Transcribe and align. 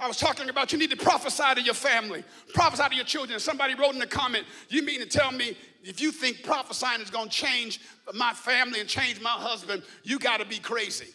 I 0.00 0.08
was 0.08 0.16
talking 0.16 0.48
about 0.48 0.72
you 0.72 0.78
need 0.78 0.90
to 0.90 0.96
prophesy 0.96 1.54
to 1.56 1.60
your 1.60 1.74
family, 1.74 2.24
prophesy 2.54 2.88
to 2.88 2.94
your 2.94 3.04
children. 3.04 3.38
Somebody 3.38 3.74
wrote 3.74 3.92
in 3.92 3.98
the 3.98 4.06
comment, 4.06 4.46
You 4.70 4.82
mean 4.82 5.00
to 5.00 5.06
tell 5.06 5.30
me 5.30 5.58
if 5.84 6.00
you 6.00 6.10
think 6.10 6.42
prophesying 6.42 7.02
is 7.02 7.10
going 7.10 7.28
to 7.28 7.36
change 7.36 7.80
my 8.14 8.32
family 8.32 8.80
and 8.80 8.88
change 8.88 9.20
my 9.20 9.28
husband, 9.28 9.82
you 10.02 10.18
got 10.18 10.40
to 10.40 10.46
be 10.46 10.58
crazy. 10.58 11.08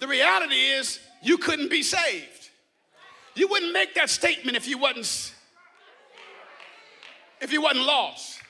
The 0.00 0.08
reality 0.08 0.56
is, 0.56 0.98
you 1.22 1.38
couldn't 1.38 1.70
be 1.70 1.84
saved. 1.84 2.50
You 3.36 3.46
wouldn't 3.46 3.72
make 3.72 3.94
that 3.94 4.10
statement 4.10 4.56
if 4.56 4.66
you 4.66 4.78
wasn't 4.78 5.34
if 7.40 7.52
you 7.52 7.62
wasn't 7.62 7.86
lost. 7.86 8.40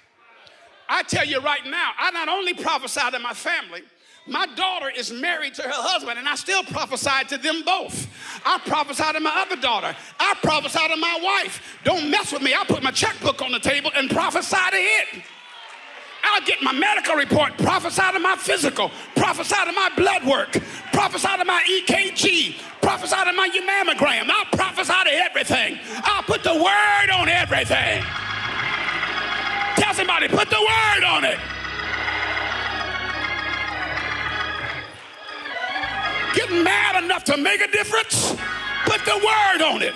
I 0.89 1.03
tell 1.03 1.25
you 1.25 1.41
right 1.41 1.65
now, 1.67 1.93
I 1.99 2.11
not 2.11 2.29
only 2.29 2.55
prophesy 2.55 3.01
to 3.11 3.19
my 3.19 3.33
family, 3.33 3.83
my 4.27 4.47
daughter 4.57 4.91
is 4.91 5.13
married 5.13 5.55
to 5.55 5.63
her 5.63 5.71
husband, 5.71 6.19
and 6.19 6.27
I 6.27 6.35
still 6.35 6.63
prophesy 6.65 7.25
to 7.29 7.39
them 7.39 7.63
both. 7.65 8.09
I 8.45 8.59
prophesy 8.59 9.05
to 9.13 9.21
my 9.21 9.45
other 9.47 9.61
daughter. 9.61 9.95
I 10.19 10.35
prophesy 10.43 10.79
to 10.79 10.97
my 10.97 11.19
wife. 11.23 11.79
Don't 11.85 12.11
mess 12.11 12.33
with 12.33 12.41
me. 12.41 12.55
I 12.55 12.65
put 12.65 12.83
my 12.83 12.91
checkbook 12.91 13.43
on 13.43 13.53
the 13.53 13.61
table 13.61 13.91
and 13.95 14.09
prophesy 14.09 14.57
to 14.57 14.77
it. 14.77 15.23
I'll 16.27 16.41
get 16.41 16.63
my 16.63 16.73
medical 16.73 17.17
report, 17.17 17.59
prophesy 17.59 18.13
to 18.13 18.19
my 18.19 18.35
physical, 18.37 18.91
prophesy 19.15 19.57
to 19.67 19.73
my 19.73 19.91
blood 19.95 20.25
work, 20.25 20.53
prophesy 20.91 21.29
to 21.37 21.45
my 21.45 21.63
EKG, 21.69 22.57
prophesy 22.81 23.17
to 23.27 23.33
my 23.35 23.51
mammogram. 23.51 24.31
I'll 24.31 24.47
prophesy 24.47 24.95
to 25.05 25.13
everything. 25.13 25.79
I'll 26.03 26.23
put 26.23 26.43
the 26.43 26.55
word 26.55 27.11
on 27.13 27.29
everything. 27.29 28.03
Somebody, 30.05 30.29
put 30.29 30.51
the 30.51 30.61
word 30.61 31.05
on 31.05 31.25
it. 31.25 31.39
Getting 36.35 36.63
mad 36.63 37.03
enough 37.03 37.25
to 37.25 37.39
make 37.39 37.63
a 37.63 37.69
difference? 37.69 38.33
Put 38.85 39.03
the 39.07 39.17
word 39.17 39.63
on 39.63 39.81
it. 39.81 39.95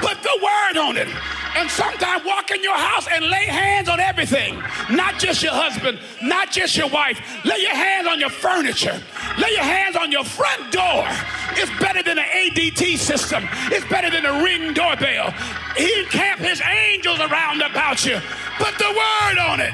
Put 0.00 0.22
the 0.22 0.38
word 0.42 0.78
on 0.78 0.96
it. 0.96 1.08
And 1.56 1.68
sometimes 1.68 2.24
walk 2.24 2.50
in 2.52 2.62
your 2.62 2.78
house 2.78 3.06
and 3.12 3.26
lay 3.26 3.44
hands 3.44 3.90
on 3.90 4.00
everything. 4.00 4.62
Not 4.90 5.18
just 5.18 5.42
your 5.42 5.52
husband, 5.52 5.98
not 6.22 6.50
just 6.50 6.74
your 6.74 6.88
wife. 6.88 7.20
Lay 7.44 7.58
your 7.58 7.74
hands 7.74 8.06
on 8.06 8.18
your 8.18 8.30
furniture. 8.30 8.98
Lay 9.36 9.50
your 9.50 9.62
hands 9.62 9.94
on 9.94 10.10
your 10.10 10.24
front 10.24 10.72
door. 10.72 11.04
It's 11.50 11.70
better 11.82 12.02
than 12.02 12.18
an 12.18 12.24
ADT 12.24 12.96
system. 12.96 13.46
It's 13.66 13.84
better 13.90 14.08
than 14.08 14.24
a 14.24 14.42
ring 14.42 14.72
doorbell. 14.72 15.32
He 15.76 16.06
camp 16.06 16.40
his 16.40 16.62
angels 16.62 17.20
around 17.20 17.60
about 17.60 18.06
you. 18.06 18.20
Put 18.58 18.76
the 18.78 18.90
word 18.90 19.38
on 19.38 19.60
it. 19.60 19.72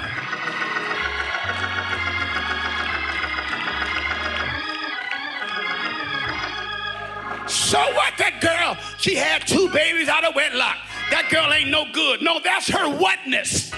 So 7.49 7.79
what? 7.79 8.15
That 8.19 8.41
girl, 8.41 8.77
she 8.99 9.15
had 9.17 9.47
two 9.47 9.69
babies 9.71 10.09
out 10.09 10.25
of 10.25 10.35
wedlock. 10.35 10.77
That 11.11 11.29
girl 11.31 11.53
ain't 11.53 11.71
no 11.71 11.87
good. 11.93 12.23
No, 12.23 12.41
that's 12.43 12.69
her 12.69 12.89
whatness. 12.89 13.71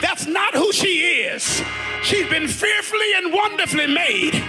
That's 0.00 0.26
not 0.26 0.54
who 0.54 0.72
she 0.72 1.24
is. 1.24 1.62
She's 2.02 2.28
been 2.28 2.48
fearfully 2.48 3.14
and 3.16 3.32
wonderfully 3.32 3.86
made. 3.86 4.42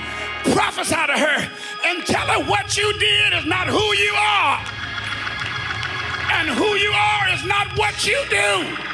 Prophesy 0.54 0.96
to 0.96 1.18
her 1.18 1.50
and 1.86 2.06
tell 2.06 2.28
her 2.28 2.44
what 2.50 2.76
you 2.78 2.92
did 3.00 3.34
is 3.34 3.46
not 3.46 3.68
who 3.68 3.94
you 3.96 4.14
are. 4.14 4.60
And 6.34 6.50
who 6.50 6.76
you 6.76 6.92
are 6.92 7.34
is 7.34 7.46
not 7.46 7.78
what 7.78 8.06
you 8.06 8.20
do. 8.30 8.91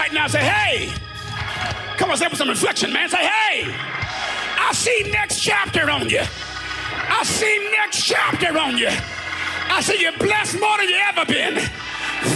Right 0.00 0.12
now. 0.14 0.26
Say, 0.26 0.42
hey. 0.42 0.92
Come 1.98 2.10
on, 2.10 2.16
say 2.16 2.26
with 2.26 2.38
some 2.38 2.48
reflection, 2.48 2.92
man. 2.92 3.08
Say, 3.10 3.18
hey. 3.18 3.66
I 3.68 4.72
see 4.72 5.10
next 5.12 5.40
chapter 5.40 5.90
on 5.90 6.08
you. 6.08 6.22
I 6.22 7.22
see 7.24 7.68
next 7.70 8.04
chapter 8.04 8.56
on 8.58 8.78
you. 8.78 8.88
I 8.88 9.82
see 9.82 10.00
you're 10.00 10.16
blessed 10.16 10.58
more 10.58 10.76
than 10.78 10.88
you 10.88 11.00
ever 11.10 11.24
been, 11.26 11.54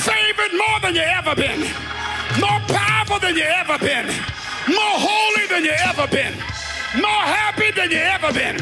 favored 0.07 0.53
more 0.53 0.79
than 0.83 0.95
you 0.95 1.03
ever 1.03 1.35
been, 1.35 1.61
more 2.39 2.61
powerful 2.69 3.19
than 3.19 3.35
you 3.35 3.43
ever 3.43 3.79
been, 3.79 4.07
more 4.69 4.97
holy 5.09 5.47
than 5.49 5.65
you 5.65 5.75
ever 5.91 6.07
been, 6.07 6.35
more 7.01 7.25
happy 7.41 7.71
than 7.73 7.91
you 7.91 7.99
ever 7.99 8.33
been. 8.33 8.57